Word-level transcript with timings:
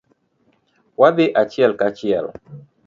Wadhi 0.99 1.25
achiel 1.41 1.71
kachiel. 1.79 2.25